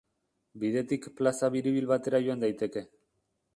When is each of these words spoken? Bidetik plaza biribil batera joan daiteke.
Bidetik 0.63 1.05
plaza 1.19 1.51
biribil 1.57 1.89
batera 1.93 2.25
joan 2.27 2.43
daiteke. 2.47 2.87